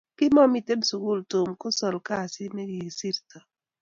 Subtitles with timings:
[0.17, 3.43] Kimamiten sugul Tom kosok kasi negisirtoi